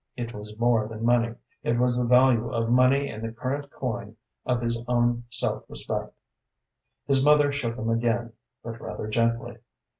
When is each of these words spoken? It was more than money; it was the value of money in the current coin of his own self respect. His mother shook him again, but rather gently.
It 0.17 0.33
was 0.33 0.57
more 0.57 0.87
than 0.87 1.05
money; 1.05 1.35
it 1.61 1.77
was 1.77 1.95
the 1.95 2.07
value 2.07 2.49
of 2.49 2.71
money 2.71 3.07
in 3.07 3.21
the 3.21 3.31
current 3.31 3.69
coin 3.69 4.15
of 4.47 4.59
his 4.59 4.75
own 4.87 5.25
self 5.29 5.63
respect. 5.69 6.11
His 7.05 7.23
mother 7.23 7.51
shook 7.51 7.75
him 7.77 7.91
again, 7.91 8.33
but 8.63 8.81
rather 8.81 9.05
gently. 9.07 9.59